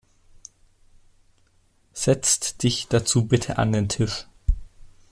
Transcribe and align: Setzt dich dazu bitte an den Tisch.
Setzt 1.93 2.63
dich 2.63 2.87
dazu 2.87 3.25
bitte 3.27 3.59
an 3.59 3.71
den 3.71 3.87
Tisch. 3.87 4.25